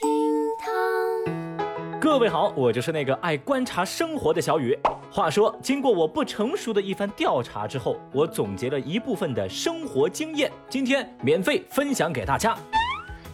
[0.00, 0.08] 厅
[0.58, 2.00] 堂。
[2.00, 4.78] 各位好，我就是那个爱观察生活的小雨。
[5.10, 12.56] 话说，经过我不成熟的一番调查之后，我总结了一部分的生活经验，今天免费分享给大家。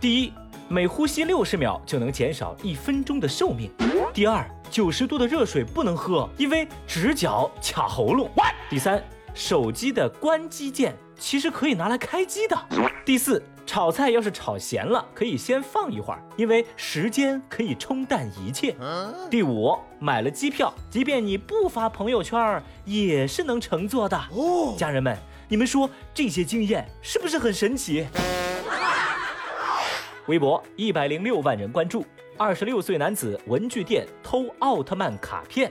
[0.00, 0.32] 第一，
[0.68, 3.70] 每呼吸六十秒就能减少一分钟的寿命。
[4.14, 8.30] 第二，九十度的热水不能喝，因为直角卡喉咙。
[8.70, 9.02] 第三，
[9.34, 12.56] 手机的关机键其实可以拿来开机的。
[13.04, 18.74] 第四，炒菜要是炒咸了，可以先放一会儿，因为时间可以冲淡一切。
[19.28, 24.16] 第五，买了机票，即便你不发朋友圈，也是能乘坐的。
[24.30, 25.18] 哦，家人们，
[25.48, 28.06] 你们说这些经验是不是很神奇？
[30.26, 32.06] 微博一百零六万人关注，
[32.38, 35.70] 二十六岁男子文具店偷奥特曼卡片。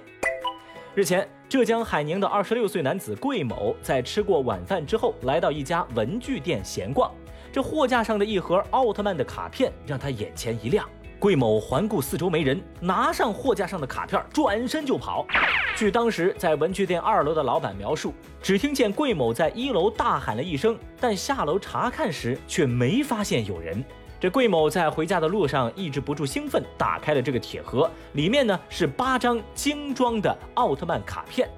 [0.93, 7.09] 日前，浙江海宁的二十六岁男子桂某在吃过晚饭之后，来到一家文具店闲逛。
[7.55, 10.85] 这货架上的一盒奥特曼的卡片让他眼前一亮。
[11.17, 15.25] 桂某环顾四周没人，拿上货架上的卡片，转身就跑。
[15.73, 23.81] 据当时在文具店二楼的老板描述，只听见桂某在一楼大喊了一声，但下楼查看时却没发现有人。
[24.19, 31.49] 这桂某在回家的路上抑制不住兴奋，打开了这个铁盒，里面呢是八张精装的奥特曼卡片。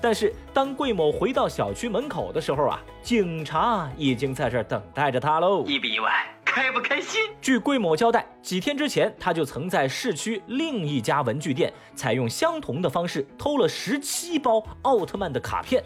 [0.00, 5.64] 但是当桂某回到小区门口的时候啊，警察已经在这儿等待着他喽。
[5.66, 6.10] 意不意外，
[6.44, 7.20] 开不开心？
[7.40, 15.82] 据桂某交代，几天之前他就曾在市区另一家文具店采用相同的方式偷了十七包奥特曼的卡片。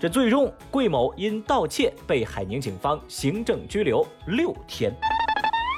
[0.00, 4.92] 这最终，桂某因盗窃被海宁警方行政拘留六天。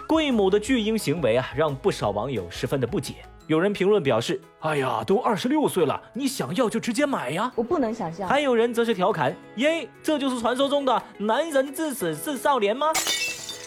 [0.09, 3.16] 桂某的巨婴行为啊，让不少网友十分的不解。
[3.47, 8.27] 有人评论表示：“哎呀，都二十六岁了，你想要就直接买呀！”我不能想象。
[8.27, 12.87] 还有人则是调侃：“耶，这就是传说中的男人至死是少年吗？”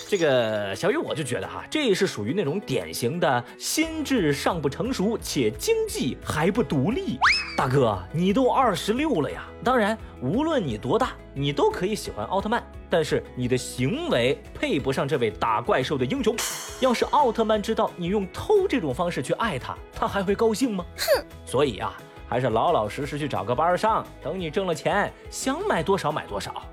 [0.10, 7.20] 这个小雨我就觉得哈，这是属于那种典型的心智尚不成熟且经济还不独立。
[7.58, 9.44] 大哥，你都二十六了呀！
[9.66, 16.34] 当然，无论你多大，你都可以喜欢奥特曼，但是你的行为配不上这位打怪兽的英雄。
[16.80, 20.86] 要是奥特曼知道你用偷这种方式去爱他，他还会高兴吗？
[20.96, 21.26] 哼！
[21.46, 21.98] 所以啊，
[22.30, 26.64] 还是老老实实去找个班上，等你挣了钱，想买多少买多少。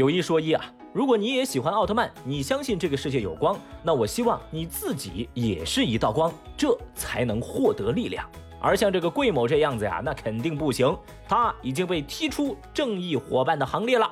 [0.00, 0.64] 有一说一啊。
[0.94, 8.26] 如果你也喜欢奥特曼，你相信这个世界有光，那我希望你自己也是一道光，这才能获得力量。
[8.62, 10.96] 而像这个桂某这样子呀，那肯定不行，
[11.28, 14.10] 他已经被踢出正义伙伴的行列了。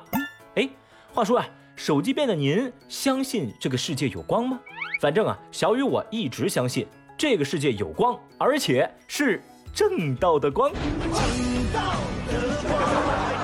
[0.57, 0.69] 哎，
[1.11, 4.59] 话说啊，手机边的您相信这个世界有光吗？
[5.01, 6.85] 反正啊，小雨我一直相信
[7.17, 9.41] 这个世界有光，而且是
[9.73, 10.71] 正道的光。
[10.71, 11.81] 正道
[12.29, 13.38] 的光。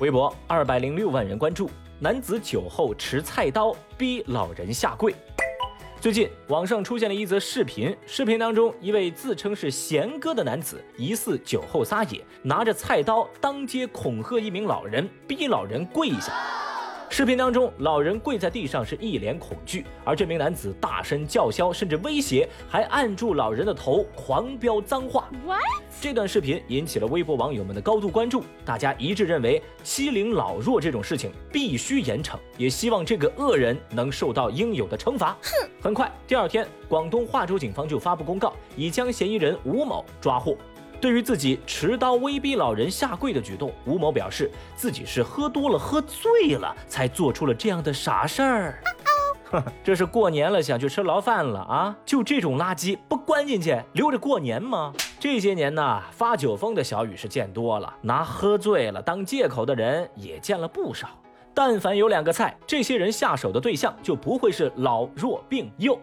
[0.00, 1.70] 微博二百零六万人关注。
[1.98, 5.14] 男子酒后持菜刀逼老人下跪。
[6.00, 16.32] 最近网上出现了一则视频，视频当中一位自称是贤哥的男子疑似酒后撒野，拿着菜刀当街恐吓一名老人，逼老人跪下。
[17.12, 25.28] 视频当中，老人跪在地上是一脸恐惧，而这名男子大声叫嚣，甚至威胁，还按住老人的头，狂飙脏话。
[26.00, 35.36] 这段视频引起了微博网友们的高度关注，大家一致认为欺凌老弱这种事情必须严惩，也希望这个恶人能受到应有的惩罚。
[35.42, 35.68] 哼！
[35.82, 40.56] 很快，第二天，广东化州警方就发布公告，已将嫌疑人吴某抓获。
[41.00, 48.82] 对于自己持刀威逼老人下跪的举动，吴某表示自己是喝多了、喝醉了才做出了这样的傻事儿。
[49.82, 51.96] 这是过年了想去吃牢饭了啊？
[52.04, 54.92] 就这种垃圾不关进去留着过年吗？
[55.18, 61.08] 这些年呢，发酒疯的小雨是见多了，拿喝醉了当借口的人也见了不少。
[61.52, 65.98] 但凡有两个菜，这些人下手的对象就不会是老弱病幼。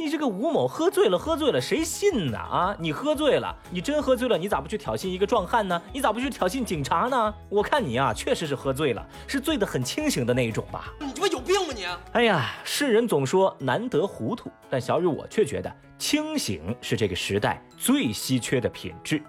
[0.00, 2.38] 你这个吴某喝醉了，喝醉了，谁信呢？
[2.38, 5.80] 啊，你喝醉了，你真喝醉了，你咋不去挑衅一个壮汉呢？
[5.92, 7.34] 你咋不去挑衅警察呢？
[7.50, 10.90] 我看你啊，确实是喝醉了，是醉得很清醒的那一种吧？
[11.00, 11.84] 你他妈有病吧你！
[12.12, 19.22] 哎呀，世人总说难得糊涂，但小雨我却觉得清醒是这个时代最稀缺的品质。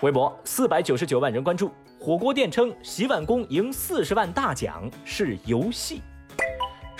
[0.00, 6.02] 微博四百九十九万人关注，火锅店称洗碗工赢四十万大奖是游戏。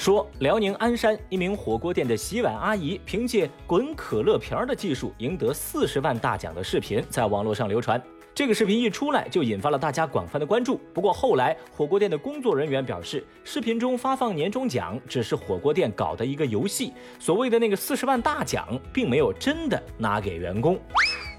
[0.03, 8.03] 说辽宁鞍山一名火锅店的洗碗阿姨凭借滚可乐瓶的技术赢得四十万大奖的视频在网络上流传。
[8.35, 10.81] 这个视频一出来就引发了大家广泛的关注。
[10.93, 20.77] 不过后来火锅店的工作人员表示，视频中发放年终奖只是火锅店搞的一个游戏，所谓的那个四十万大奖并没有真的拿给员工。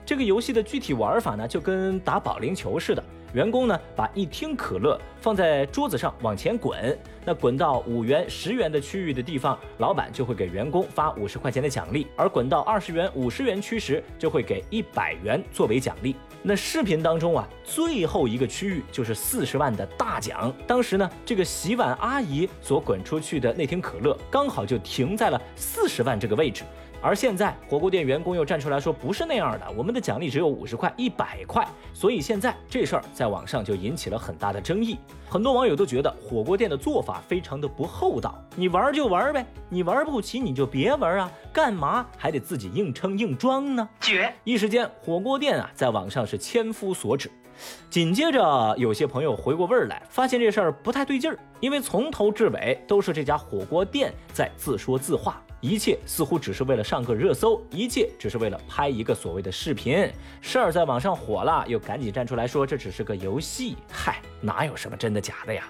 [0.06, 3.04] 这个游戏的具体玩法呢，就跟打保龄球似的。
[3.34, 16.16] 员工呢，把一听可乐放在桌子上往前滚，那滚到五元、十元的区域的地方，老板就会给员工发五十块钱的奖励；而滚到二十元、五十元区时，就会给一百元作为奖励。
[16.44, 20.54] 那视频当中啊，最后一个区域就是四十万的大奖。
[20.68, 26.64] 当时呢，这个洗碗阿姨所滚出去的那瓶可乐，刚好就停在了四十万这个位置。
[27.06, 31.68] 而现在，火锅店员工又站出来说，不是那样的，我们的奖励只有五十块、一百块。
[31.94, 34.98] 所以现在这事儿在网上就引起了很大的争议。
[35.30, 43.90] 很多网友都觉得火锅店的做法非常的不厚道，你玩就玩呗，你玩不起你就别玩啊，干嘛还得自己硬撑硬装呢？
[44.00, 44.34] 绝！
[44.46, 47.30] 一时间，火锅店啊，在网上是千夫所指。
[47.90, 55.44] 紧接着，有些朋友回过味儿来，发现这事儿不太对劲儿，因为从头至尾都是这家火锅店在自说自话。
[55.64, 60.12] 一切似乎只是为了上个热搜，一切只是为了拍一个所谓的视频。
[60.42, 63.78] 事儿在网上火了，又赶紧站出来说这只是个游戏。
[63.90, 65.64] 嗨，哪有什么真的假的呀？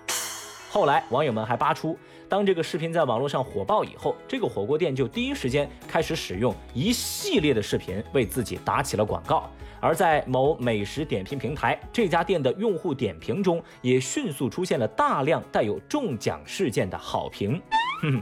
[0.71, 1.95] 后来网友们还扒出，
[2.27, 9.47] 当这个视频在网络上火爆以后，这个火锅店就第一时间开始使用一系列的视频为自己打起了广告。
[9.79, 17.61] 而在某美食点评平台，这家店的用户点评中也迅速出现了大量带有中奖事件的好评。
[18.01, 18.21] 哼哼。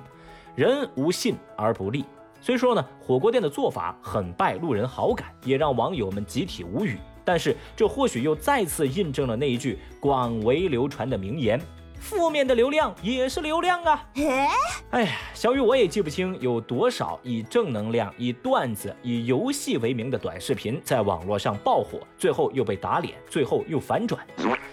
[0.56, 2.06] 人无信而不立。
[2.42, 6.98] 虽说呢，火锅店的做法很败路人好感，也让网友们集体无语。
[7.24, 11.62] 但是这或许又再次印证了那一句广为流传的名言。
[12.01, 14.03] 负面的流量也是流量啊！
[14.89, 24.19] 哎呀，小雨我也记不清有多少以正能量、以段子、以游戏为名的短视频在网络上爆火，最后又被打脸，最后又反转。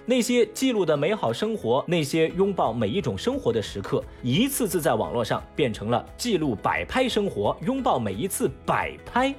[0.07, 9.35] 那些记录的美好生活，那些拥抱每一种生活的时刻，一次次在网络上变成了记录摆拍生活，拥抱每一次摆拍。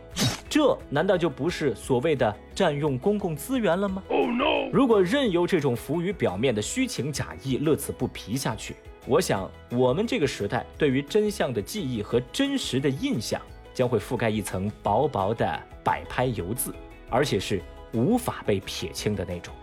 [0.49, 4.67] 这难道就不是所谓的占用公共资源了吗？Oh no！
[4.73, 8.75] 如果任由这种浮于表面的虚情假意乐此不疲下去，
[9.05, 13.39] 我想我们这个时代对于真相的记忆和真实的印象
[13.75, 16.73] 将会覆盖一层薄薄的摆拍油渍，
[17.11, 17.61] 而且是
[17.93, 19.53] 无法被撇清的那种。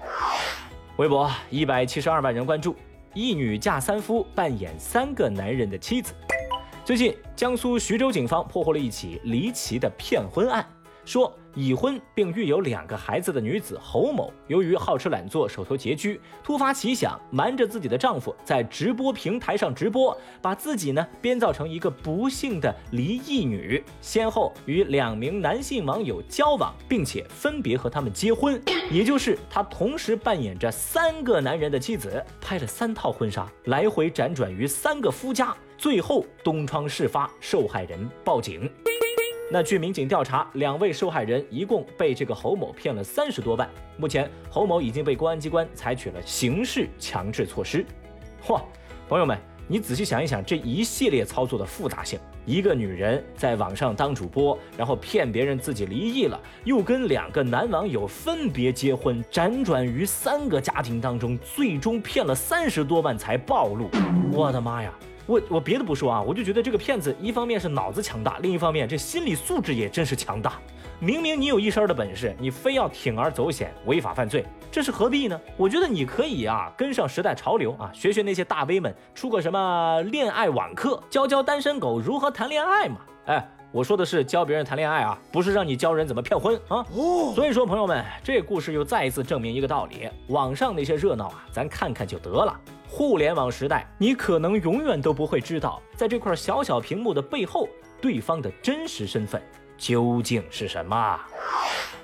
[0.98, 2.76] 微博一百七十二万人关注，
[3.12, 6.14] 一女嫁三夫，扮演三个男人的妻子。
[6.84, 10.64] 最近，江苏徐州警方破获了一起离奇的骗婚案。
[11.06, 28.60] 说已婚并育有两个孩子的女子侯某，由于好吃懒做、手头拮据，突发奇想，瞒着自己的丈夫在直播平台上直播，把自己呢编造成一个不幸的离异女，先后与两名男性网友交往，并且分别和他们结婚，
[28.90, 38.68] 也就是她同时扮演着三个男人的妻子，拍了三套婚纱，来回辗转于三个夫家，最后东窗事发，受害人报警。
[39.48, 43.70] 那据民警调查，两位受害人一共被这个侯某骗了三十多万。
[43.96, 47.86] 目前，侯某已经被公安机关采取了刑事强制措施。
[48.44, 48.60] 嚯，
[49.08, 49.38] 朋友们，
[49.68, 63.90] 你仔细想一想这一系列操作的复杂性：一个女人在网上当主播，然后骗别人自己离异了，又跟两个男网友分别结婚，辗转于三个家庭当中，最终骗了三十多万才暴露。
[64.32, 64.94] 我的妈呀！
[65.26, 70.52] 我我别的不说啊，我就觉得这个骗子一方面是脑子强大，另一方面这心理素质也真是强大。
[70.98, 75.38] 明明你有一身的本事，你非要铤而走险违法犯罪，这是何必呢？
[75.58, 82.96] 我觉得你可以啊，跟上时代潮流啊，学学那些大 V 们出个什么恋爱网课，教教单身狗如何谈恋爱嘛。
[83.26, 86.78] 哎，我说的是教别人谈恋爱啊，不是让你教人怎么骗婚啊。
[86.94, 92.58] 哦，所以说朋友们，这故事又再一次证明一个道理：网上那些热闹啊，咱看看就得了。
[92.88, 97.68] 互联网时代，你可能永远都不会知道，在这块小小屏幕的背后，
[98.00, 99.42] 对方的真实身份
[99.76, 101.18] 究竟是什么。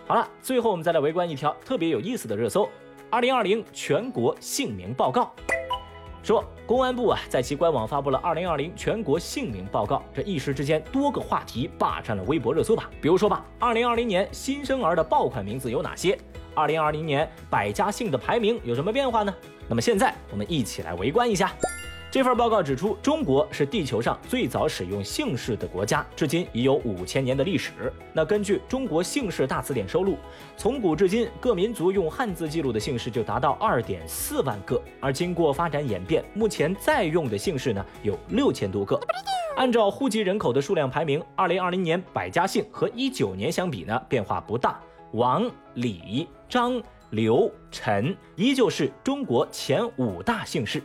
[0.06, 2.68] 好了，最后我们再来围观一条特别有意思的热搜：
[3.10, 5.32] 二零二零全国姓名报告。
[6.22, 10.02] 说公安部啊，在其官网发布了二零二零全国姓名报告。
[10.14, 12.88] 这一时之间，多个话题霸占了微博热搜榜。
[13.00, 16.16] 比如说吧，二零二零年新生儿的爆款名字有哪些？
[16.54, 19.34] 二零二零年百家姓的排名有什么变化呢？
[19.68, 21.50] 那么现在我们一起来围观一下。
[22.12, 27.90] 这份报告指出，中国是地球上最早使用姓氏的国家，至今已有五千年的历史。
[28.12, 30.18] 那根据《中国姓氏大词典》收录，
[30.54, 39.00] 从古至今各民族用汉字记录的姓氏就达到二点四万个，而经过发展演变，目前在用的姓氏呢有六千多个。
[39.56, 44.78] 按照户籍人口的数量排名，二零二零年百家姓和一九年相比呢变化不大，
[45.12, 46.78] 王、李、张。
[47.12, 50.82] 刘、陈依旧是中国前五大姓氏，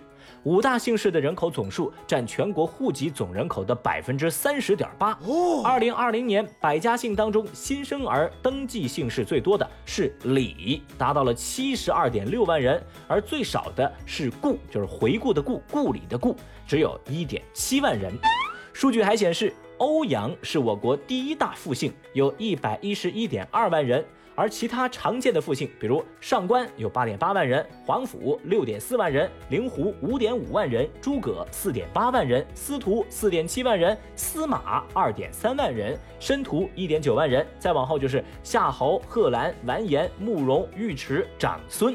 [0.48, 5.12] 五大姓氏的人口总数占全国户籍总人口的百分之三十点八。
[5.25, 16.34] 哦，二零二零年百家姓当中新生儿登记姓氏最多的是李，达到了七十二点六万人，而最少的是顾，就是回顾的顾，故里的顾，
[16.66, 18.18] 只有一点七万人。
[18.72, 24.01] 数据还显示，欧阳是我国第一大复姓，有一百一十一点二万人。
[24.38, 41.91] 而其他常见的复姓，比如上官有八点八万人，皇甫六点四万人，灵狐五点五万人，诸葛四点八万人，司徒四点七万人，司马二点三万人，申屠一点九万人，再往后就是夏侯、贺兰、完颜、慕容、尉迟、长孙。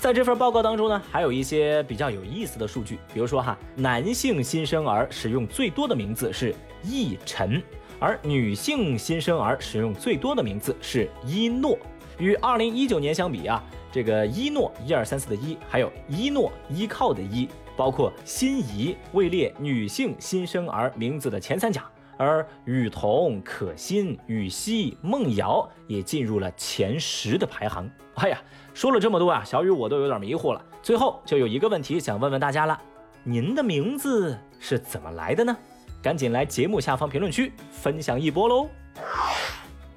[0.00, 6.54] 在这份报告当中呢，还有一些比较有意思的数据，比如说哈，男性新生儿使用最多的名字是
[6.86, 7.62] 奕晨。
[8.00, 11.78] 而女性新生儿使用最多的名字是一诺，
[12.18, 21.84] 与二零一九年相比啊，这个一诺一二三四的一，还有一诺依靠的依，包括心仪位列女性新生儿名字的前三甲，
[22.16, 27.88] 而雨桐、可心、雨熙、梦瑶也进入了前十的排行。
[28.14, 28.42] 哎呀，
[28.72, 30.64] 说了这么多啊，小雨我都有点迷糊了。
[30.82, 32.80] 最后就有一个问题想问问大家了，
[33.24, 35.54] 您的名字是怎么来的呢？
[36.02, 38.68] 赶紧来节目下方评论区分享一波喽！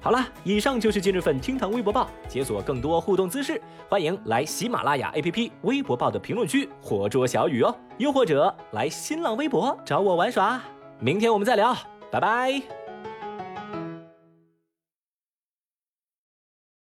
[0.00, 3.58] 好了，以上就是今日份厅堂微博报，解锁更多互动姿势，
[3.88, 10.60] 欢迎来喜马拉雅 APP 微博报的评论区活捉小雨哦，又或者来新浪微博找我玩耍。
[11.00, 11.74] 明天我们再聊，
[12.10, 12.83] 拜拜。